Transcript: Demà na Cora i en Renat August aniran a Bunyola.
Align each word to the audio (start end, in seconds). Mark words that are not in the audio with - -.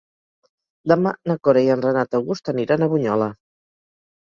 Demà 0.91 1.11
na 1.33 1.35
Cora 1.49 1.63
i 1.67 1.69
en 1.75 1.85
Renat 1.87 2.19
August 2.21 2.51
aniran 2.55 2.89
a 2.89 2.91
Bunyola. 2.97 3.31